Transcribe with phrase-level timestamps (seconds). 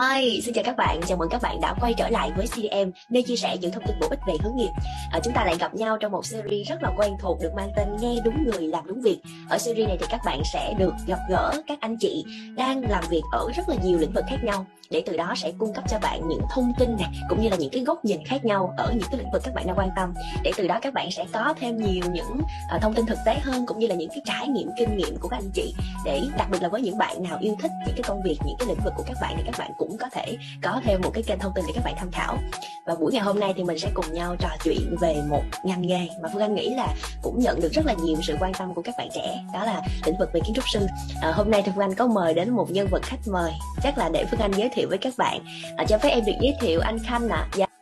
[0.00, 2.90] Hi, xin chào các bạn, chào mừng các bạn đã quay trở lại với CDM
[3.10, 4.70] nơi chia sẻ những thông tin bổ ích về hướng nghiệp.
[5.12, 7.72] À, chúng ta lại gặp nhau trong một series rất là quen thuộc được mang
[7.76, 9.18] tên Nghe đúng người làm đúng việc.
[9.48, 12.24] Ở series này thì các bạn sẽ được gặp gỡ các anh chị
[12.56, 15.52] đang làm việc ở rất là nhiều lĩnh vực khác nhau để từ đó sẽ
[15.58, 18.24] cung cấp cho bạn những thông tin này cũng như là những cái góc nhìn
[18.24, 20.78] khác nhau ở những cái lĩnh vực các bạn đang quan tâm để từ đó
[20.82, 22.40] các bạn sẽ có thêm nhiều những
[22.76, 25.16] uh, thông tin thực tế hơn cũng như là những cái trải nghiệm kinh nghiệm
[25.20, 27.94] của các anh chị để đặc biệt là với những bạn nào yêu thích những
[27.94, 29.98] cái công việc những cái lĩnh vực của các bạn thì các bạn cũng cũng
[29.98, 32.38] có thể có thêm một cái kênh thông tin để các bạn tham khảo.
[32.86, 35.82] Và buổi ngày hôm nay thì mình sẽ cùng nhau trò chuyện về một ngành
[35.82, 38.74] nghề mà phương anh nghĩ là cũng nhận được rất là nhiều sự quan tâm
[38.74, 40.86] của các bạn trẻ đó là lĩnh vực về kiến trúc sư.
[41.22, 43.98] À, hôm nay thì phương anh có mời đến một nhân vật khách mời chắc
[43.98, 45.44] là để phương anh giới thiệu với các bạn.
[45.76, 47.36] À, cho phép em được giới thiệu anh khanh ạ.
[47.36, 47.48] À.
[47.56, 47.79] dạ.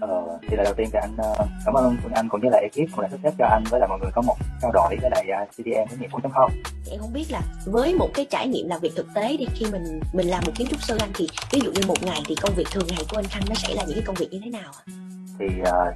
[0.00, 2.58] Ờ, thì là đầu tiên thì anh uh, cảm ơn Phương Anh cũng như là
[2.58, 4.96] ekip cũng đã sắp xếp cho anh với lại mọi người có một trao đổi
[5.00, 6.48] với lại uh, CDM hướng nghiệp 4.0
[6.90, 9.66] em không biết là với một cái trải nghiệm làm việc thực tế đi khi
[9.72, 12.34] mình mình làm một kiến trúc sư anh thì ví dụ như một ngày thì
[12.42, 14.40] công việc thường ngày của anh Khanh nó sẽ là những cái công việc như
[14.44, 14.72] thế nào
[15.38, 15.94] thì uh,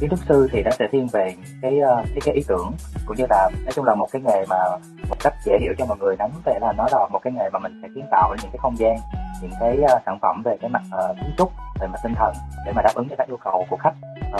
[0.00, 1.72] kiến trúc sư thì nó sẽ thiên về cái
[2.04, 2.72] cái, cái ý tưởng
[3.06, 4.56] cũng như là nói chung là một cái nghề mà
[5.08, 6.16] một cách dễ hiểu cho mọi người.
[6.16, 8.58] Nắm về là nó là một cái nghề mà mình sẽ kiến tạo những cái
[8.58, 8.96] không gian
[9.42, 12.34] những cái uh, sản phẩm về cái mặt uh, kiến trúc về mặt tinh thần
[12.66, 13.94] để mà đáp ứng cho các yêu cầu của khách.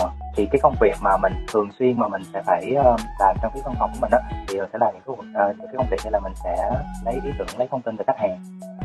[0.05, 3.37] Uh, thì cái công việc mà mình thường xuyên mà mình sẽ phải uh, làm
[3.43, 4.19] trong cái văn phòng của mình đó
[4.49, 6.71] thì sẽ là những cái uh, những cái công việc như là mình sẽ
[7.05, 8.39] lấy ý tưởng lấy thông tin từ khách hàng.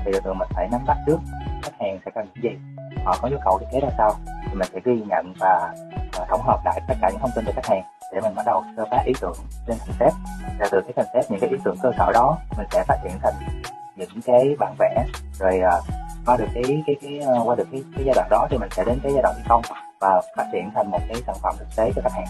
[0.06, 1.18] Thì thường mình phải nắm bắt trước
[1.64, 2.60] khách hàng sẽ cần những gì
[3.06, 4.12] họ có nhu cầu thiết kế ra sao
[4.48, 5.74] thì mình sẽ ghi nhận và
[6.22, 7.84] uh, tổng hợp lại tất cả những thông tin từ khách hàng
[8.14, 9.36] để mình bắt đầu sơ phát ý tưởng
[9.68, 10.14] lên concept.
[10.60, 13.12] Và từ cái concept những cái ý tưởng cơ sở đó mình sẽ phát triển
[13.22, 13.34] thành
[13.96, 15.06] những cái bản vẽ
[15.40, 15.84] rồi uh,
[16.26, 18.70] qua được cái cái cái uh, qua được cái, cái giai đoạn đó thì mình
[18.76, 19.62] sẽ đến cái giai đoạn thi công
[20.00, 22.26] và phát triển thành một cái sản phẩm thực tế cho khách hàng.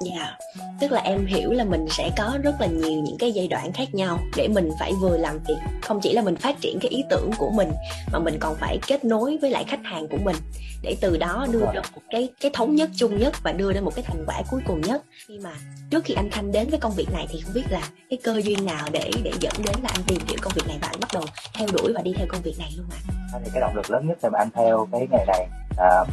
[0.00, 0.38] Dạ, yeah.
[0.80, 3.72] tức là em hiểu là mình sẽ có rất là nhiều những cái giai đoạn
[3.72, 6.90] khác nhau để mình phải vừa làm việc không chỉ là mình phát triển cái
[6.90, 7.72] ý tưởng của mình
[8.12, 10.36] mà mình còn phải kết nối với lại khách hàng của mình
[10.82, 13.84] để từ đó đưa ra một cái cái thống nhất chung nhất và đưa đến
[13.84, 15.02] một cái thành quả cuối cùng nhất.
[15.28, 15.52] khi mà
[15.90, 18.40] trước khi anh Khanh đến với công việc này thì không biết là cái cơ
[18.44, 21.00] duyên nào để để dẫn đến là anh tìm hiểu công việc này và anh
[21.00, 21.24] bắt đầu
[21.54, 22.98] theo đuổi và đi theo công việc này luôn ạ.
[23.08, 23.21] À?
[23.44, 25.48] Thì cái động lực lớn nhất để mà anh theo cái nghề này
[25.78, 26.04] à,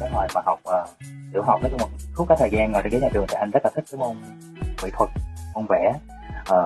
[0.00, 0.88] cái hồi mà học uh,
[1.32, 3.34] tiểu học nói chung là suốt cái thời gian ngồi trên ghế nhà trường thì
[3.34, 4.16] anh rất là thích cái môn
[4.82, 5.10] mỹ thuật
[5.54, 5.92] môn vẽ.
[6.50, 6.56] À,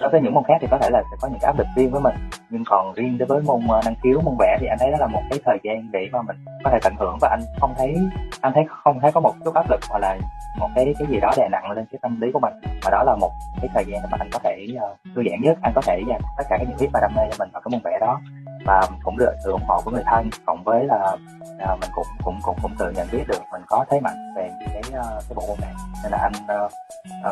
[0.00, 1.66] đối với những môn khác thì có thể là sẽ có những cái áp lực
[1.76, 2.14] riêng với mình
[2.50, 4.96] nhưng còn riêng đối với môn uh, năng khiếu môn vẽ thì anh thấy đó
[5.00, 7.74] là một cái thời gian để mà mình có thể tận hưởng và anh không
[7.78, 7.96] thấy
[8.40, 10.18] anh thấy không thấy có một chút áp lực hoặc là
[10.58, 12.52] một cái cái gì đó đè nặng lên cái tâm lý của mình.
[12.84, 15.58] Mà đó là một cái thời gian mà anh có thể uh, thư giãn nhất
[15.62, 17.62] anh có thể dành tất cả những nhiệt huyết và đam mê cho mình vào
[17.62, 18.20] cái môn vẽ đó
[18.64, 21.16] và cũng được sự ủng hộ của người thân cộng với là
[21.58, 24.50] à, mình cũng cũng cũng cũng tự nhận biết được mình có thế mạnh về
[24.60, 26.72] cái uh, cái bộ môn này nên là anh uh,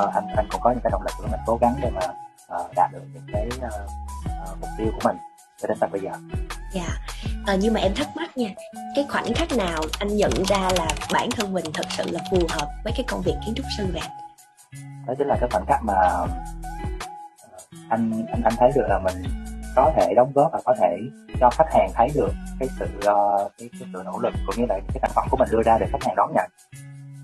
[0.04, 2.00] uh, anh anh cũng có những cái động lực của mình cố gắng để mà
[2.60, 3.72] uh, đạt được những cái uh,
[4.52, 5.16] uh, mục tiêu của mình
[5.62, 6.10] cho đến tận bây giờ.
[6.72, 7.46] Dạ, yeah.
[7.46, 8.48] à, nhưng mà em thắc mắc nha,
[8.94, 12.38] cái khoảnh khắc nào anh nhận ra là bản thân mình thật sự là phù
[12.50, 14.08] hợp với cái công việc kiến trúc sư vậy?
[15.06, 15.94] Đó chính là cái khoảnh khắc mà
[17.88, 19.22] anh anh anh thấy được là mình
[19.76, 20.98] có thể đóng góp và có thể
[21.40, 24.66] cho khách hàng thấy được cái sự uh, cái, cái sự nỗ lực cũng như
[24.68, 26.50] là cái sản phẩm của mình đưa ra để khách hàng đón nhận.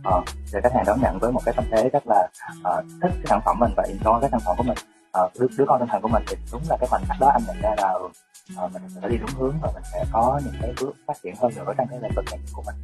[0.08, 2.28] Uh, để khách hàng đón nhận với một cái tâm thế rất là
[2.60, 4.78] uh, thích cái sản phẩm mình và enjoy cái sản phẩm của mình.
[5.24, 7.28] Uh, đứa, đứa con tinh thần của mình thì đúng là cái khoảnh khắc đó
[7.28, 7.94] anh nhận ra là
[8.64, 11.34] uh, mình sẽ đi đúng hướng và mình sẽ có những cái bước phát triển
[11.36, 12.74] hơn nữa trong cái lĩnh vực này của mình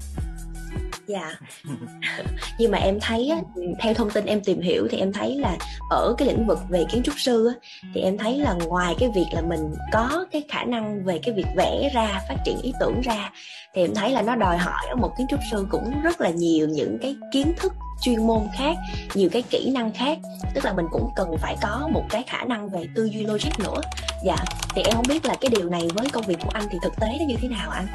[1.07, 1.33] dạ.
[2.59, 3.39] Nhưng mà em thấy á,
[3.81, 5.57] theo thông tin em tìm hiểu thì em thấy là
[5.91, 7.55] ở cái lĩnh vực về kiến trúc sư á,
[7.95, 11.35] thì em thấy là ngoài cái việc là mình có cái khả năng về cái
[11.35, 13.31] việc vẽ ra phát triển ý tưởng ra
[13.75, 16.31] thì em thấy là nó đòi hỏi ở một kiến trúc sư cũng rất là
[16.31, 18.77] nhiều những cái kiến thức chuyên môn khác
[19.15, 20.19] nhiều cái kỹ năng khác.
[20.55, 23.59] Tức là mình cũng cần phải có một cái khả năng về tư duy logic
[23.59, 23.81] nữa.
[24.25, 24.37] Dạ
[24.75, 26.97] thì em không biết là cái điều này với công việc của anh thì thực
[27.01, 27.87] tế nó như thế nào anh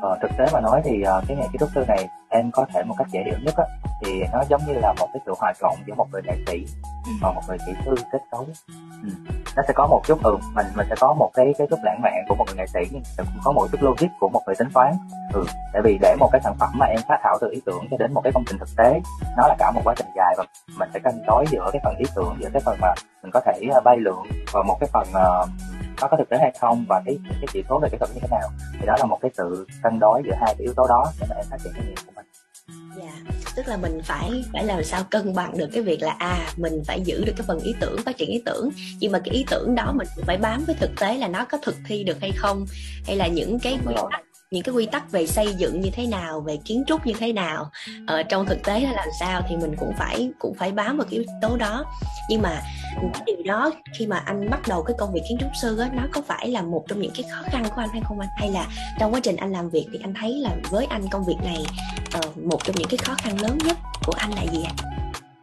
[0.00, 2.66] Ờ, thực tế mà nói thì uh, cái nghề kiến trúc sư này em có
[2.74, 3.64] thể một cách dễ hiểu nhất á,
[4.04, 6.66] thì nó giống như là một cái sự hòa trộn giữa một người nghệ sĩ
[7.22, 8.46] và một người kỹ sư kết cấu
[9.02, 9.08] ừ.
[9.56, 12.02] nó sẽ có một chút ừ mình mình sẽ có một cái cái chút lãng
[12.02, 14.54] mạn của một người nghệ sĩ nhưng cũng có một chút logic của một người
[14.58, 14.94] tính toán
[15.32, 17.84] ừ tại vì để một cái sản phẩm mà em phát thảo từ ý tưởng
[17.90, 19.00] cho đến một cái công trình thực tế
[19.36, 20.44] nó là cả một quá trình dài và
[20.78, 23.40] mình sẽ cân đối giữa cái phần ý tưởng giữa cái phần mà mình có
[23.40, 23.52] thể
[23.84, 24.22] bay lượng
[24.52, 25.48] và một cái phần uh,
[26.00, 28.20] nó có thực tế hay không và cái cái chỉ số về kỹ thuật như
[28.22, 28.48] thế nào
[28.80, 31.26] thì đó là một cái sự cân đối giữa hai cái yếu tố đó để
[31.30, 32.26] mà em phát triển cái nghiệp của mình
[32.96, 33.54] dạ yeah.
[33.56, 36.82] tức là mình phải phải làm sao cân bằng được cái việc là à mình
[36.86, 38.70] phải giữ được cái phần ý tưởng phát triển ý tưởng
[39.00, 41.44] nhưng mà cái ý tưởng đó mình cũng phải bám với thực tế là nó
[41.44, 42.66] có thực thi được hay không
[43.06, 44.20] hay là những cái quy tắc
[44.52, 47.32] những cái quy tắc về xây dựng như thế nào về kiến trúc như thế
[47.32, 47.70] nào.
[48.06, 51.06] Ở trong thực tế là làm sao thì mình cũng phải cũng phải bám vào
[51.10, 51.84] cái yếu tố đó.
[52.28, 52.62] Nhưng mà
[53.12, 55.90] cái điều đó khi mà anh bắt đầu cái công việc kiến trúc sư á
[55.92, 58.28] nó có phải là một trong những cái khó khăn của anh hay không anh?
[58.36, 58.66] Hay là
[58.98, 61.64] trong quá trình anh làm việc thì anh thấy là với anh công việc này
[62.18, 63.76] uh, một trong những cái khó khăn lớn nhất
[64.06, 64.72] của anh là gì ạ?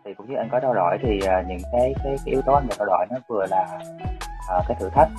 [0.05, 2.53] Thì cũng như anh có trao đổi thì uh, những cái, cái cái yếu tố
[2.53, 3.79] anh vừa trao đổi nó vừa là
[4.59, 5.09] uh, cái thử thách.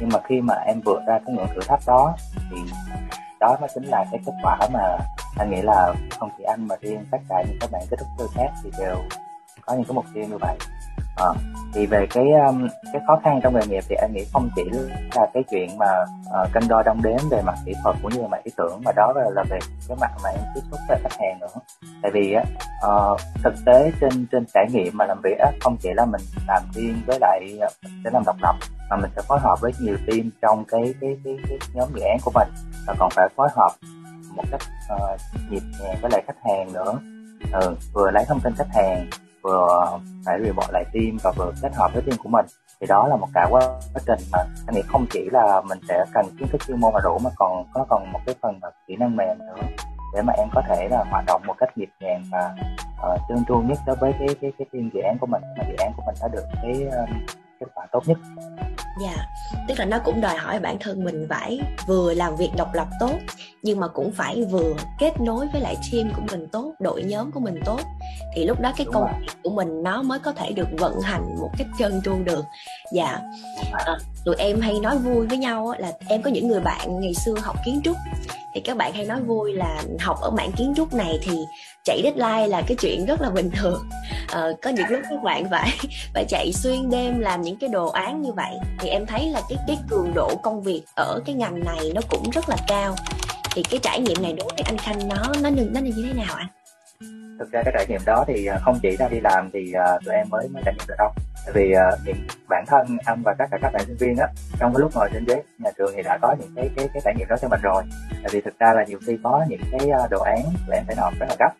[0.00, 2.16] Nhưng mà khi mà em vượt ra cái ngưỡng thử thách đó
[2.50, 2.56] thì
[3.40, 4.98] đó, nó chính là cái kết quả mà
[5.38, 8.08] anh nghĩ là không chỉ anh mà riêng tất cả những các bạn kết thúc
[8.18, 8.96] sư khác thì đều
[9.60, 10.56] có những cái mục tiêu như vậy
[11.16, 11.26] à,
[11.74, 14.62] thì về cái um, cái khó khăn trong nghề nghiệp thì anh nghĩ không chỉ
[15.14, 15.86] là cái chuyện mà
[16.42, 18.80] uh, cân đo đong đếm về mặt kỹ thuật cũng như là mặt ý tưởng
[18.84, 19.58] mà đó là, là về
[19.88, 21.60] cái mặt mà em tiếp xúc với khách hàng nữa.
[22.02, 22.42] Tại vì á
[22.86, 26.20] uh, thực tế trên trên trải nghiệm mà làm việc á không chỉ là mình
[26.48, 27.58] làm riêng với lại
[28.04, 28.54] sẽ làm độc lập
[28.90, 32.00] mà mình sẽ phối hợp với nhiều team trong cái cái cái, cái nhóm dự
[32.00, 32.48] án của mình
[32.86, 33.70] và còn phải phối hợp
[34.34, 34.60] một cách
[34.94, 35.20] uh,
[35.50, 36.98] nhịp nhàng với lại khách hàng nữa.
[37.52, 39.06] Ừ, vừa lấy thông tin khách hàng
[39.46, 42.46] vừa phải report lại team và vừa kết hợp với team của mình.
[42.80, 43.60] Thì đó là một cả quá
[44.06, 47.00] trình mà anh nghĩ không chỉ là mình sẽ cần kiến thức chuyên môn mà
[47.04, 49.54] đủ mà còn có còn một cái phần là kỹ năng mềm nữa.
[50.14, 52.54] Để mà em có thể là hoạt động một cách nhịp nhàng và
[52.98, 55.42] ờ, uh, tương tru nhất đối với cái cái cái team dự án của mình.
[55.58, 57.08] Mà dự án của mình đã được cái uh,
[57.60, 58.18] kết quả tốt nhất
[59.00, 59.28] dạ yeah.
[59.68, 62.88] tức là nó cũng đòi hỏi bản thân mình phải vừa làm việc độc lập
[63.00, 63.14] tốt
[63.62, 67.32] nhưng mà cũng phải vừa kết nối với lại team của mình tốt đội nhóm
[67.32, 67.80] của mình tốt
[68.34, 69.20] thì lúc đó cái Đúng công rồi.
[69.20, 72.44] việc của mình nó mới có thể được vận hành một cách trơn tru được
[72.92, 73.20] dạ
[73.72, 77.14] à, tụi em hay nói vui với nhau là em có những người bạn ngày
[77.14, 77.96] xưa học kiến trúc
[78.56, 81.32] thì các bạn hay nói vui là học ở mảng kiến trúc này thì
[81.84, 83.88] chạy deadline là cái chuyện rất là bình thường.
[84.28, 85.70] Ờ, có những lúc các bạn phải
[86.14, 88.54] phải chạy xuyên đêm làm những cái đồ án như vậy.
[88.78, 92.00] Thì em thấy là cái cái cường độ công việc ở cái ngành này nó
[92.08, 92.96] cũng rất là cao.
[93.54, 96.34] Thì cái trải nghiệm này đối với anh khanh nó nó nó như thế nào
[96.36, 96.46] anh?
[97.38, 99.98] Thực ra cái trải nghiệm đó thì à, không chỉ ra đi làm thì à,
[100.04, 101.10] tụi em mới mới trải nghiệm được đâu.
[101.44, 104.26] Tại vì à, những bản thân anh và tất cả các bạn sinh viên á
[104.58, 107.02] trong cái lúc ngồi trên ghế nhà trường thì đã có những cái cái cái
[107.04, 107.82] trải nghiệm đó cho mình rồi.
[108.10, 109.80] Tại vì thực ra là nhiều khi có những cái
[110.10, 111.50] đồ án tụi em phải nộp rất là gấp.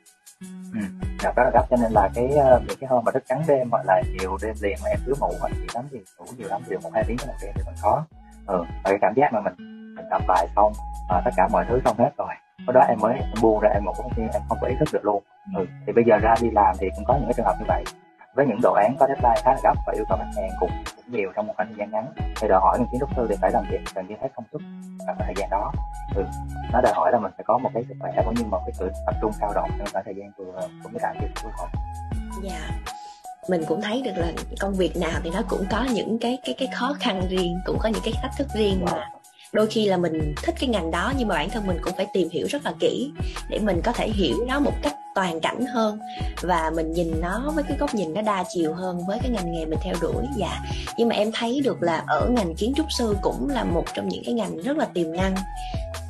[0.74, 0.80] Ừ,
[1.24, 2.28] nộp rất là gấp cho nên là cái
[2.68, 5.14] những cái hôm mà thức trắng đêm hoặc là nhiều đêm liền mà em cứ
[5.20, 7.62] ngủ hoặc gì lắm thì ngủ nhiều lắm thì một hai tiếng một đêm thì
[7.66, 8.06] mình khó
[8.46, 9.54] ừ, và cái cảm giác mà mình
[9.96, 10.72] mình tập bài xong
[11.10, 12.28] và tất cả mọi thứ xong hết rồi
[12.66, 14.88] lúc đó em mới em buông ra em ngủ thì em không có ý thức
[14.92, 15.22] được luôn
[15.54, 15.66] ừ.
[15.86, 17.84] thì bây giờ ra đi làm thì cũng có những cái trường hợp như vậy
[18.36, 20.70] với những đồ án có deadline khá là gấp và yêu cầu khách hàng cũng,
[20.96, 22.06] cũng nhiều trong một khoảng thời gian ngắn
[22.40, 24.44] thì đòi hỏi những kiến trúc sư thì phải làm việc gần như hết công
[24.52, 24.62] suất
[25.06, 25.72] ở thời gian đó
[26.16, 26.24] ừ.
[26.72, 28.72] nó đòi hỏi là mình phải có một cái sức khỏe cũng như một cái
[28.78, 31.52] sự tập trung cao độ trong khoảng thời gian vừa cũng như lại việc cuối
[31.58, 31.68] cùng
[32.42, 32.70] dạ
[33.48, 36.54] mình cũng thấy được là công việc nào thì nó cũng có những cái cái
[36.58, 39.10] cái khó khăn riêng cũng có những cái thách thức riêng mà
[39.52, 42.06] đôi khi là mình thích cái ngành đó nhưng mà bản thân mình cũng phải
[42.12, 43.12] tìm hiểu rất là kỹ
[43.48, 45.98] để mình có thể hiểu nó một cách toàn cảnh hơn
[46.42, 49.52] và mình nhìn nó với cái góc nhìn nó đa chiều hơn với cái ngành
[49.52, 50.60] nghề mình theo đuổi dạ.
[50.98, 54.08] Nhưng mà em thấy được là ở ngành kiến trúc sư cũng là một trong
[54.08, 55.34] những cái ngành rất là tiềm năng,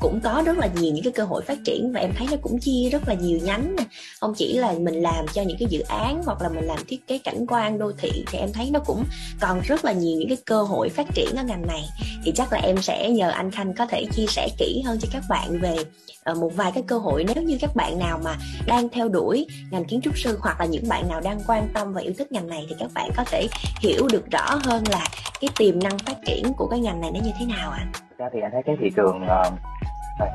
[0.01, 2.37] cũng có rất là nhiều những cái cơ hội phát triển và em thấy nó
[2.43, 3.77] cũng chia rất là nhiều nhánh
[4.21, 7.07] không chỉ là mình làm cho những cái dự án hoặc là mình làm thiết
[7.07, 9.05] kế cảnh quan, đô thị thì em thấy nó cũng
[9.41, 11.85] còn rất là nhiều những cái cơ hội phát triển ở ngành này.
[12.25, 15.09] Thì chắc là em sẽ nhờ anh khanh có thể chia sẻ kỹ hơn cho
[15.13, 15.77] các bạn về
[16.25, 18.37] ờ, một vài cái cơ hội nếu như các bạn nào mà
[18.67, 21.93] đang theo đuổi ngành kiến trúc sư hoặc là những bạn nào đang quan tâm
[21.93, 23.47] và yêu thích ngành này thì các bạn có thể
[23.81, 25.05] hiểu được rõ hơn là
[25.41, 27.87] cái tiềm năng phát triển của cái ngành này nó như thế nào ạ?
[27.95, 28.01] À?
[28.19, 29.53] Ra thì anh thấy cái thị trường uh,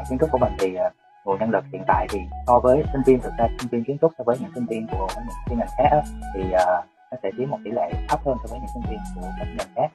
[0.09, 0.93] kiến trúc của mình thì uh,
[1.25, 3.97] nguồn nhân lực hiện tại thì so với sinh viên thực ra sinh viên kiến
[4.01, 6.01] trúc so với những sinh viên của những cái ngành khác
[6.35, 9.00] thì uh, nó sẽ chiếm một tỷ lệ thấp hơn so với những sinh viên
[9.15, 9.88] của các ngành khác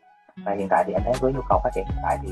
[0.45, 2.29] và hiện tại thì anh thấy với nhu cầu phát triển hiện tại thì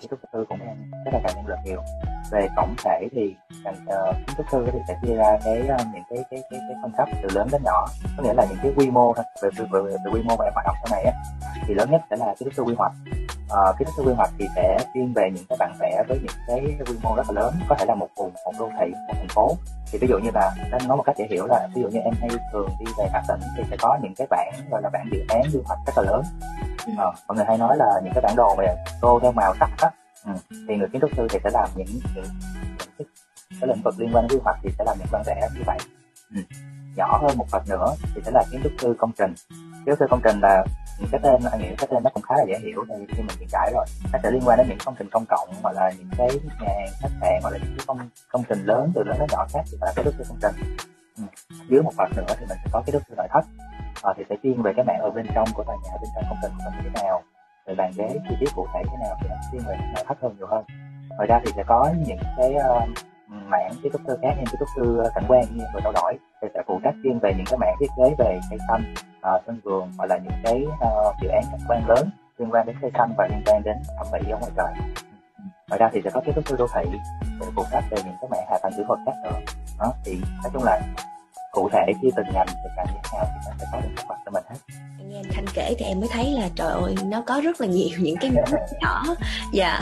[0.00, 1.82] kiến trúc sư cũng đang rất là cần nhân lực nhiều.
[2.30, 5.86] Về tổng thể thì ngành uh, kiến trúc sư thì sẽ chia ra cái uh,
[5.94, 7.86] những cái cái cái cái phân cấp từ lớn đến nhỏ.
[8.16, 10.44] Có nghĩa là những cái quy mô thôi về về, về, về quy mô và
[10.44, 11.12] em hoạt động sau này á
[11.66, 12.92] thì lớn nhất sẽ là kiến trúc sư quy hoạch
[13.50, 16.18] uh, kiến trúc sư quy hoạch thì sẽ chuyên về những cái bản vẽ với
[16.18, 18.92] những cái quy mô rất là lớn có thể là một vùng một đô thị
[19.08, 19.56] một thành phố.
[19.92, 22.00] Thì ví dụ như là anh nói một cách dễ hiểu là ví dụ như
[22.00, 24.90] em hay thường đi về các tỉnh thì sẽ có những cái bản gọi là
[24.92, 26.22] bản dự án quy hoạch rất là lớn.
[26.98, 28.64] Ờ, mọi người hay nói là những cái bản đồ mà
[29.00, 29.90] tô theo màu sắc á.
[30.26, 30.32] Ừ.
[30.68, 32.24] thì người kiến trúc sư thì sẽ làm những những,
[32.78, 33.06] những cái,
[33.60, 35.62] cái lĩnh vực liên quan đến quy hoạch thì sẽ làm những bản vẽ như
[35.66, 35.78] vậy
[36.34, 36.40] ừ.
[36.96, 39.34] nhỏ hơn một phần nữa thì sẽ là kiến trúc sư công trình.
[39.50, 40.64] Kiến trúc sư công trình là
[41.10, 43.36] cái tên anh nghĩ cái tên nó cũng khá là dễ hiểu thì khi mình
[43.38, 43.86] hiện trải rồi.
[44.12, 46.28] Nó sẽ liên quan đến những công trình công cộng hoặc là những cái
[46.60, 47.98] nhà hàng khách sạn hoặc là những cái công
[48.32, 50.76] công trình lớn từ lớn đến nhỏ khác thì là cái trúc sư công trình.
[51.16, 51.24] Ừ.
[51.68, 53.44] dưới một phần nữa thì mình sẽ có cái trúc sư nội thất.
[54.02, 56.24] À, thì sẽ chuyên về cái mạng ở bên trong của tòa nhà bên trong
[56.28, 57.22] công trình của mình như thế nào
[57.66, 60.18] rồi bàn ghế chi tiết cụ thể thế nào thì nó chuyên về nội thất
[60.22, 60.64] hơn nhiều hơn.
[61.08, 62.88] Ngoài ra thì sẽ có những cái uh,
[63.30, 66.18] mảng kiến trúc sư khác như kiến trúc sư cảnh quan như người trao đổi
[66.42, 69.42] thì sẽ phụ trách riêng về những cái mảng thiết kế về cây xanh uh,
[69.46, 72.76] sân vườn hoặc là những cái uh, dự án cảnh quan lớn liên quan đến
[72.82, 74.72] cây xanh và liên quan đến thẩm mỹ ở ngoài trời.
[75.38, 75.44] Ừ.
[75.68, 76.90] Ngoài ra thì sẽ có kiến trúc sư đô thị
[77.40, 79.38] để phụ trách về những cái mảng hạ tầng kỹ thuật khác nữa.
[79.78, 80.80] Đó thì nói chung là
[81.52, 83.88] cụ thể khi từng ngành thì càng như thế nào thì nó sẽ có một
[83.96, 84.56] kế hoạch cho mình hết.
[85.08, 87.66] Nghe anh Khanh kể thì em mới thấy là trời ơi nó có rất là
[87.66, 89.04] nhiều những cái nhánh nhỏ.
[89.52, 89.80] Dạ.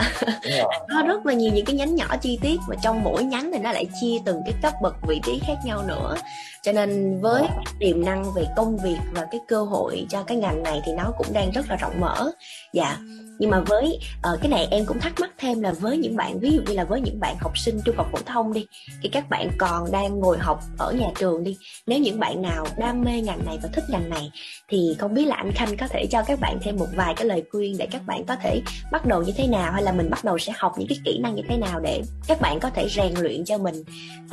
[0.93, 3.59] Có rất là nhiều những cái nhánh nhỏ chi tiết mà trong mỗi nhánh thì
[3.59, 6.15] nó lại chia từng cái cấp bậc vị trí khác nhau nữa.
[6.61, 7.43] Cho nên với
[7.79, 11.11] tiềm năng về công việc và cái cơ hội cho cái ngành này thì nó
[11.17, 12.31] cũng đang rất là rộng mở.
[12.73, 12.97] Dạ
[13.39, 13.99] nhưng mà với
[14.33, 16.73] uh, cái này em cũng thắc mắc thêm là với những bạn ví dụ như
[16.73, 18.65] là với những bạn học sinh trung học phổ thông đi
[19.01, 22.65] thì các bạn còn đang ngồi học ở nhà trường đi nếu những bạn nào
[22.77, 24.31] đam mê ngành này và thích ngành này
[24.67, 27.25] thì không biết là anh khanh có thể cho các bạn thêm một vài cái
[27.25, 30.09] lời khuyên để các bạn có thể bắt đầu như thế nào hay là mình
[30.09, 32.69] bắt đầu sẽ học những cái kỹ năng như thế nào để các bạn có
[32.69, 33.83] thể rèn luyện cho mình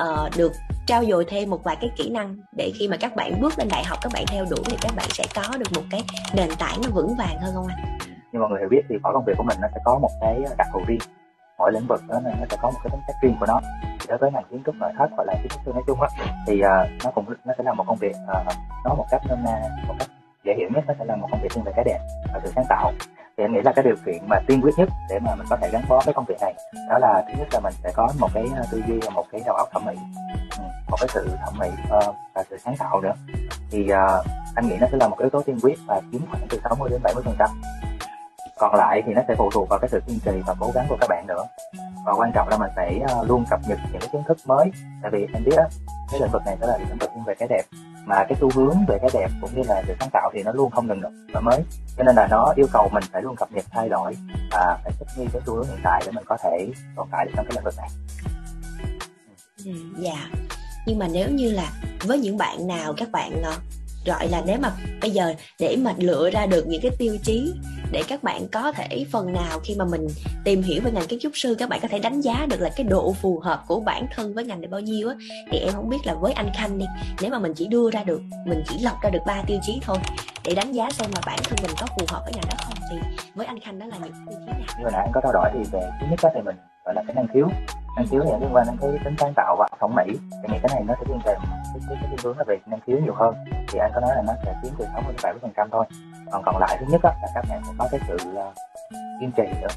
[0.03, 0.53] uh, được
[0.87, 3.69] trao dồi thêm một vài cái kỹ năng để khi mà các bạn bước lên
[3.69, 6.03] đại học các bạn theo đuổi thì các bạn sẽ có được một cái
[6.35, 8.16] nền tảng nó vững vàng hơn không anh?
[8.33, 10.11] Như mọi người hiểu biết thì mỗi công việc của mình nó sẽ có một
[10.21, 10.99] cái đặc thù riêng.
[11.59, 13.61] Mỗi lĩnh vực đó nó sẽ có một cái tính cách riêng của nó.
[14.01, 16.01] Thì đối với ngành kiến trúc nội thất hoặc là kiến trúc sư nói chung
[16.01, 16.09] á
[16.47, 19.23] thì uh, nó cũng nó sẽ là một công việc à, uh, nói một cách
[19.29, 20.09] nôm na một cách
[20.45, 21.99] dễ hiểu nhất nó sẽ là một công việc thiên về cái đẹp
[22.33, 22.93] và sự sáng tạo.
[23.37, 25.57] Thì em nghĩ là cái điều kiện mà tiên quyết nhất để mà mình có
[25.57, 26.55] thể gắn bó với công việc này
[26.89, 29.25] đó là thứ nhất là mình sẽ có một cái à, tư duy và một
[29.33, 29.95] cái đầu óc thẩm mỹ.
[30.59, 33.15] Ừ, một cái sự thẩm mỹ uh, và sự sáng tạo nữa.
[33.71, 36.47] Thì uh, anh nghĩ nó sẽ là một yếu tố tiên quyết và chiếm khoảng
[36.49, 37.49] từ 60 đến 70 phần trăm
[38.59, 40.87] còn lại thì nó sẽ phụ thuộc vào cái sự kiên trì và cố gắng
[40.89, 41.45] của các bạn nữa.
[42.07, 44.71] Và quan trọng là mình phải ờ, luôn cập nhật những cái kiến thức mới.
[45.03, 45.65] Tại vì em biết á
[46.11, 47.63] cái lĩnh vực này nó là lĩnh vực về cái đẹp.
[48.05, 50.53] Mà cái xu hướng về cái đẹp cũng như là sự sáng tạo thì nó
[50.53, 51.01] luôn không ngừng
[51.33, 51.65] đổi mới.
[51.97, 54.17] Cho nên là nó yêu cầu mình phải luôn cập nhật thay đổi
[54.53, 57.25] và phải thích nghi với xu hướng hiện tại để mình có thể tồn tại
[57.25, 57.89] được trong cái lĩnh vực này.
[59.65, 60.29] Ừ, dạ.
[60.87, 61.71] Nhưng mà nếu như là
[62.07, 63.53] với những bạn nào các bạn ờ,
[64.07, 67.53] gọi là nếu mà bây giờ để mà lựa ra được những cái tiêu chí
[67.93, 70.07] để các bạn có thể phần nào khi mà mình
[70.45, 72.71] tìm hiểu về ngành kiến trúc sư, các bạn có thể đánh giá được là
[72.77, 75.15] cái độ phù hợp của bản thân với ngành này bao nhiêu á,
[75.51, 76.87] thì em không biết là với anh khanh đi,
[77.21, 79.79] nếu mà mình chỉ đưa ra được, mình chỉ lọc ra được ba tiêu chí
[79.83, 79.99] thôi
[80.45, 82.79] để đánh giá xem là bản thân mình có phù hợp với ngành đó không,
[82.91, 82.97] thì
[83.35, 84.77] với anh khanh đó là những tiêu chí nào?
[84.79, 86.95] Như hồi nãy anh có trao đổi thì về thứ nhất đó thì mình gọi
[86.95, 87.49] là cái năng khiếu
[87.97, 90.05] năng khiếu thì liên quan đến cái tính sáng tạo và thẩm mỹ.
[90.43, 92.81] Thì nghĩ cái này nó sẽ liên về cái cái, cái hướng là về năng
[92.81, 93.35] khiếu nhiều hơn.
[93.69, 95.85] Thì anh có nói là nó sẽ chiếm từ 60 đến 70 phần trăm thôi.
[96.33, 98.55] Còn còn lại thứ nhất đó, là các bạn phải có cái sự uh,
[99.21, 99.69] kiên trì nữa.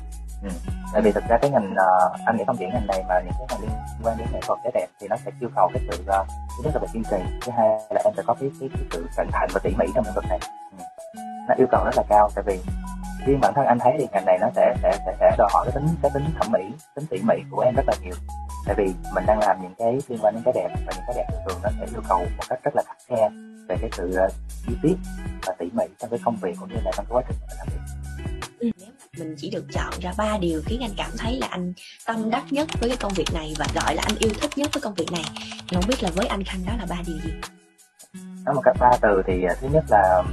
[0.43, 0.49] Ừ.
[0.93, 3.33] tại vì thực ra cái ngành uh, anh nghĩ không chỉ ngành này mà những
[3.39, 3.71] cái ngành liên
[4.03, 6.63] quan đến nghệ thuật cái đẹp thì nó sẽ yêu cầu cái sự uh, thứ
[6.63, 9.07] nhất là về kiên trì thứ hai là em phải có cái cái, cái sự
[9.17, 10.39] cẩn thận và tỉ mỉ trong lĩnh vực này.
[10.77, 10.83] Ừ.
[11.47, 12.59] nó yêu cầu rất là cao tại vì
[13.25, 15.65] riêng bản thân anh thấy thì ngành này nó sẽ sẽ sẽ, sẽ đòi hỏi
[15.65, 16.59] cái tính cái tính thẩm mỹ
[16.95, 18.15] tính tỉ mỉ của em rất là nhiều.
[18.65, 21.15] Tại vì mình đang làm những cái liên quan đến cái đẹp và những cái
[21.15, 23.29] đẹp thường nó sẽ yêu cầu một cách rất là khắt khe
[23.69, 24.31] về cái sự uh,
[24.67, 24.95] chi tiết
[25.45, 27.57] và tỉ mỉ trong cái công việc cũng như là trong cái quá trình mình
[27.57, 27.79] làm việc.
[28.59, 31.73] Ừ, nếu mình chỉ được chọn ra ba điều khiến anh cảm thấy là anh
[32.07, 34.69] tâm đắc nhất với cái công việc này và gọi là anh yêu thích nhất
[34.73, 35.23] với công việc này.
[35.67, 37.33] Thì không biết là với anh khanh đó là ba điều gì?
[38.45, 40.23] Nói một cách ba từ thì uh, thứ nhất là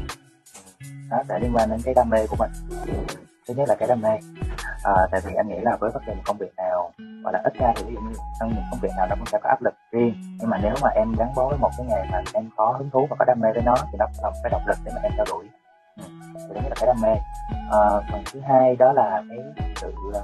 [1.10, 2.50] nó sẽ liên quan đến cái đam mê của mình.
[3.48, 4.18] Thứ nhất là cái đam mê.
[4.84, 7.40] À, tại vì anh nghĩ là với bất kỳ một công việc nào hoặc là
[7.44, 9.48] ít ra thì ví dụ như trong những công việc nào nó cũng sẽ có
[9.48, 10.14] áp lực riêng.
[10.40, 12.90] Nhưng mà nếu mà em gắn bó với một cái nghề mà em có hứng
[12.90, 14.92] thú và có đam mê với nó thì nó là một cái động lực để
[14.94, 15.48] mà em theo đuổi.
[15.96, 16.02] Ừ.
[16.48, 17.14] thì đó là cái đam mê.
[17.70, 19.38] À, phần thứ hai đó là cái
[19.76, 20.20] sự à,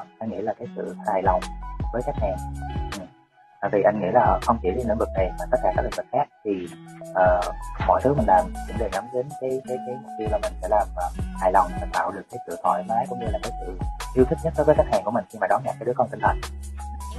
[0.00, 1.40] uh, anh nghĩ là cái sự hài lòng
[1.92, 2.36] với khách hàng
[3.62, 5.82] tại vì anh nghĩ là không chỉ riêng lĩnh vực này mà tất cả các
[5.82, 6.50] lĩnh vực khác thì
[7.10, 7.54] uh,
[7.88, 10.52] mọi thứ mình làm cũng đều nhắm đến cái cái cái mục tiêu là mình
[10.62, 13.38] sẽ làm uh, hài lòng và tạo được cái sự thoải mái cũng như là
[13.42, 13.78] cái sự
[14.14, 15.92] yêu thích nhất đối với khách hàng của mình khi mà đón nhận cái đứa
[15.96, 16.40] con tinh thần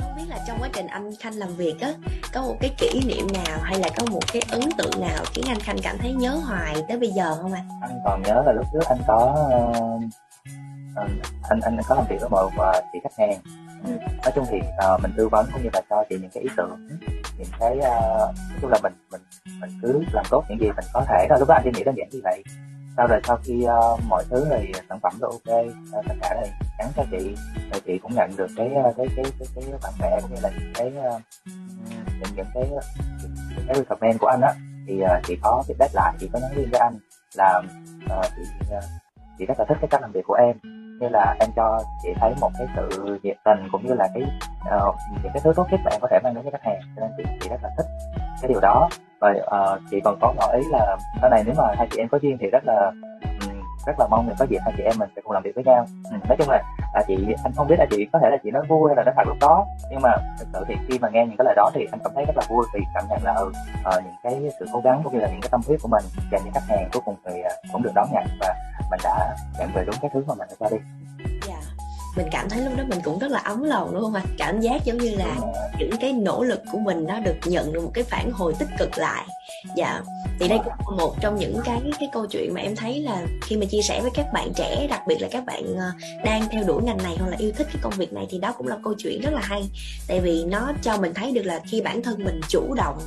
[0.01, 1.93] không biết là trong quá trình anh khanh làm việc á
[2.33, 5.45] có một cái kỷ niệm nào hay là có một cái ấn tượng nào khiến
[5.47, 8.51] anh khanh cảm thấy nhớ hoài tới bây giờ không anh anh còn nhớ là
[8.51, 10.03] lúc trước anh có uh,
[11.49, 13.39] anh anh có làm việc với một uh, chị khách hàng
[14.23, 16.49] nói chung thì uh, mình tư vấn cũng như là cho chị những cái ý
[16.57, 16.87] tưởng
[17.37, 19.21] những cái uh, nói chung là mình mình
[19.59, 21.39] mình cứ làm tốt những gì mình có thể thôi.
[21.39, 22.43] Lúc đó anh chỉ nghĩ đơn giản như vậy.
[22.97, 26.49] Sau rồi sau khi uh, mọi thứ thì sản phẩm đã uh, tất cả thì
[26.79, 27.35] nhắn cho chị
[27.71, 30.49] rồi chị cũng nhận được cái cái cái cái cái bạn bè cũng như là
[30.59, 31.21] những cái uh,
[32.19, 32.69] những những cái
[33.51, 34.53] những cái recommend của anh á
[34.87, 36.93] thì uh, chị có feedback lại chị có nhắn riêng với anh
[37.37, 37.61] là
[38.19, 38.41] uh, chị
[38.77, 38.83] uh,
[39.39, 42.09] chị rất là thích cái cách làm việc của em như là em cho chị
[42.19, 44.23] thấy một cái sự nhiệt tình cũng như là cái
[44.77, 46.79] uh, những cái thứ tốt nhất mà em có thể mang đến cho khách hàng.
[46.95, 47.85] Cho nên chị, chị rất là thích
[48.41, 48.89] cái điều đó.
[49.19, 52.07] Và uh, chị còn có ngỏ ý là sau này nếu mà hai chị em
[52.07, 52.91] có duyên thì rất là
[53.41, 55.55] um, rất là mong là có dịp hai chị em mình sẽ cùng làm việc
[55.55, 55.85] với nhau.
[56.11, 58.51] Ừ, nói chung là là chị anh không biết là chị có thể là chị
[58.51, 59.65] nói vui hay là nói thật lúc đó.
[59.91, 62.11] Nhưng mà thực sự thì khi mà nghe những cái lời đó thì anh cảm
[62.15, 63.51] thấy rất là vui vì cảm nhận là ừ,
[63.97, 66.03] uh, những cái sự cố gắng cũng như là những cái tâm huyết của mình
[66.31, 68.23] dành cho khách hàng cuối cùng thì uh, cũng được đón nhận.
[68.39, 68.55] Và
[68.91, 70.77] mình đã nhận về đúng cái thứ mà mình đã đi.
[72.17, 74.21] Mình cảm thấy lúc đó mình cũng rất là ấm lòng đúng không ạ.
[74.37, 75.35] Cảm giác giống như là
[75.79, 78.67] những cái nỗ lực của mình nó được nhận được một cái phản hồi tích
[78.77, 79.25] cực lại.
[79.75, 80.01] Dạ.
[80.39, 83.21] Thì đây cũng là một trong những cái cái câu chuyện mà em thấy là
[83.41, 85.91] khi mà chia sẻ với các bạn trẻ đặc biệt là các bạn ờ,
[86.23, 88.53] đang theo đuổi ngành này hoặc là yêu thích cái công việc này thì đó
[88.57, 89.63] cũng là câu chuyện rất là hay.
[90.07, 92.99] Tại vì nó cho mình thấy được là khi bản thân mình chủ động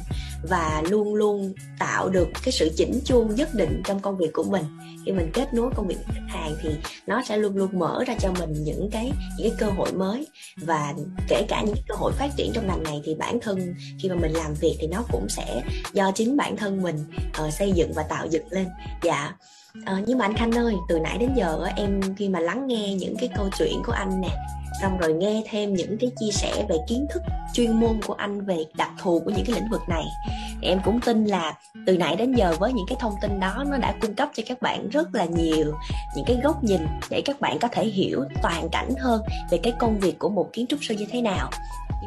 [0.49, 4.45] và luôn luôn tạo được cái sự chỉnh chu nhất định trong công việc của
[4.45, 4.65] mình.
[5.07, 6.71] Khi mình kết nối công việc với khách hàng thì
[7.07, 10.27] nó sẽ luôn luôn mở ra cho mình những cái những cái cơ hội mới.
[10.57, 10.95] Và
[11.29, 14.15] kể cả những cơ hội phát triển trong ngành này thì bản thân khi mà
[14.15, 15.63] mình làm việc thì nó cũng sẽ
[15.93, 17.05] do chính bản thân mình
[17.47, 18.67] uh, xây dựng và tạo dựng lên.
[19.03, 19.33] Dạ
[19.79, 22.95] uh, nhưng mà anh khanh ơi từ nãy đến giờ em khi mà lắng nghe
[22.95, 24.37] những cái câu chuyện của anh nè
[24.83, 28.41] xong rồi nghe thêm những cái chia sẻ về kiến thức chuyên môn của anh
[28.41, 30.05] về đặc thù của những cái lĩnh vực này.
[30.63, 31.55] Em cũng tin là
[31.87, 34.43] từ nãy đến giờ với những cái thông tin đó, nó đã cung cấp cho
[34.47, 35.75] các bạn rất là nhiều
[36.17, 39.73] những cái góc nhìn để các bạn có thể hiểu toàn cảnh hơn về cái
[39.79, 41.51] công việc của một kiến trúc sư như thế nào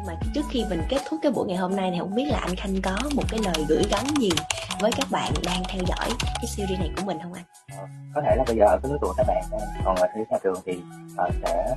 [0.00, 2.24] nhưng mà trước khi mình kết thúc cái buổi ngày hôm nay thì không biết
[2.28, 4.30] là anh khanh có một cái lời gửi gắm gì
[4.80, 7.44] với các bạn đang theo dõi cái series này của mình không anh?
[7.78, 9.44] Ờ, có thể là bây giờ ở cái lứa tuổi các bạn
[9.84, 10.72] còn ở phía nhà trường thì
[11.28, 11.74] uh, sẽ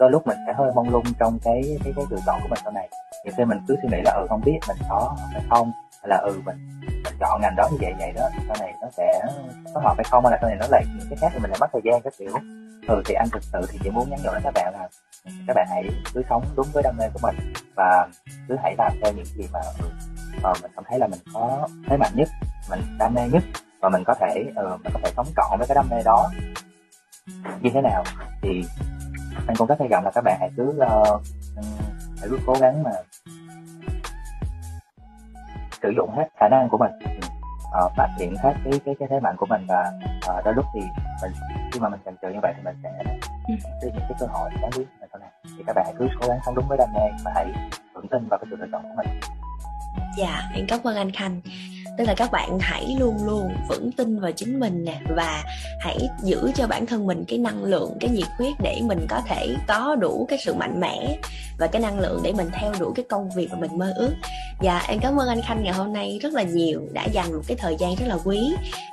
[0.00, 2.58] đôi lúc mình sẽ hơi mong lung trong cái cái cái lựa chọn của mình
[2.62, 2.88] sau này.
[3.24, 5.72] Nhiều khi mình cứ suy nghĩ là ừ không biết mình có hay không?
[6.02, 6.56] Hay là ừ mình
[7.04, 9.20] mình chọn ngành đó như vậy vậy đó sau này nó sẽ
[9.74, 10.24] có hợp hay không?
[10.24, 12.00] Hay là sau này nó lại những cái khác thì mình lại mất thời gian
[12.02, 12.32] các kiểu.
[12.88, 14.88] Ừ thì anh thực sự thì chỉ muốn nhắn nhủ đến các bạn là
[15.46, 18.08] các bạn hãy cứ sống đúng với đam mê của mình và
[18.48, 19.86] cứ hãy làm theo những gì mà ừ,
[20.36, 22.28] uh, mình cảm thấy là mình có thế mạnh nhất
[22.70, 23.42] mình đam mê nhất
[23.80, 26.30] và mình có thể uh, mình có thể sống trọn với cái đam mê đó.
[27.60, 28.04] Như thế nào?
[28.42, 28.64] Thì
[29.46, 31.22] anh cũng rất hy vọng là các bạn hãy cứ uh,
[32.20, 32.90] hãy cứ cố gắng mà
[35.82, 36.90] sử dụng hết khả năng của mình
[37.84, 39.92] uh, phát triển hết cái cái cái thế mạnh của mình và
[40.38, 40.80] uh, đôi lúc thì
[41.22, 41.32] mình
[41.72, 42.90] khi mà mình chần chừ như vậy thì mình sẽ
[43.48, 46.28] đi những cái cơ hội đáng quý sau này thì các bạn hãy cứ cố
[46.28, 47.46] gắng sống đúng với đam mê và hãy
[47.94, 49.20] vững tin vào cái sự lựa chọn của mình.
[50.18, 51.40] Dạ em cảm ơn anh khanh
[51.98, 55.42] tức là các bạn hãy luôn luôn vững tin vào chính mình nè, và
[55.80, 59.20] hãy giữ cho bản thân mình cái năng lượng, cái nhiệt huyết để mình có
[59.26, 61.16] thể có đủ cái sự mạnh mẽ
[61.58, 64.12] và cái năng lượng để mình theo đuổi cái công việc mà mình mơ ước.
[64.60, 67.42] Và em cảm ơn anh khanh ngày hôm nay rất là nhiều, đã dành một
[67.46, 68.38] cái thời gian rất là quý.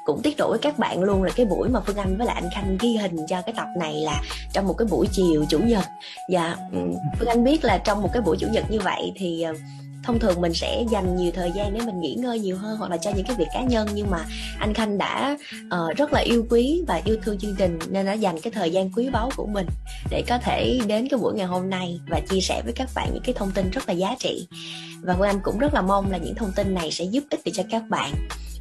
[0.06, 2.36] Cũng tiết lộ với các bạn luôn là cái buổi mà phương anh với lại
[2.42, 4.22] anh khanh ghi hình cho cái tập này là
[4.54, 5.86] trong một cái buổi chiều chủ nhật.
[6.32, 6.58] Và
[7.20, 9.54] phương anh biết là trong một cái buổi chủ nhật như vậy thì ờ,
[10.06, 12.92] thông thường mình sẽ dành nhiều thời gian để mình nghỉ ngơi nhiều hơn hoặc
[12.92, 14.26] là cho những cái việc cá nhân nhưng mà
[14.60, 18.14] anh khanh đã uh, rất là yêu quý và yêu thương chương trình nên đã
[18.14, 19.68] dành cái thời gian quý báu của mình
[20.10, 23.10] để có thể đến cái buổi ngày hôm nay và chia sẻ với các bạn
[23.14, 24.48] những cái thông tin rất là giá trị.
[25.02, 27.42] Và Phương Anh cũng rất là mong là những thông tin này sẽ giúp ích
[27.46, 28.14] được cho các bạn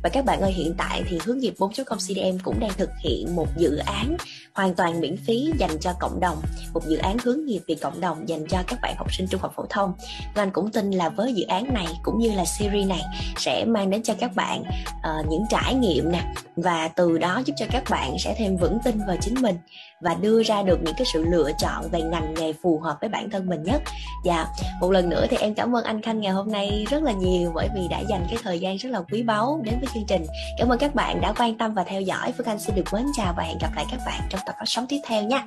[0.04, 3.36] và các bạn ơi hiện tại thì hướng nghiệp 4.0 CDM cũng đang thực hiện
[3.36, 4.16] một dự án
[4.54, 6.42] hoàn toàn miễn phí dành cho cộng đồng.
[6.74, 9.40] Một dự án hướng nghiệp vì cộng đồng dành cho các bạn học sinh trung
[9.40, 9.92] học phổ thông.
[10.34, 13.02] Và anh cũng tin là với dự án này cũng như là series này
[13.36, 16.24] sẽ mang đến cho các bạn uh, những trải nghiệm nè.
[16.56, 19.56] Và từ đó giúp cho các bạn sẽ thêm vững tin vào chính mình
[20.04, 23.10] và đưa ra được những cái sự lựa chọn về ngành nghề phù hợp với
[23.10, 23.82] bản thân mình nhất.
[24.24, 24.46] Dạ
[24.80, 27.52] một lần nữa thì em cảm ơn anh khanh ngày hôm nay rất là nhiều
[27.54, 30.26] bởi vì đã dành cái thời gian rất là quý báu đến với chương trình.
[30.58, 32.32] Cảm ơn các bạn đã quan tâm và theo dõi.
[32.36, 34.64] Phương anh xin được mến chào và hẹn gặp lại các bạn trong tập phát
[34.66, 35.46] sóng tiếp theo nha.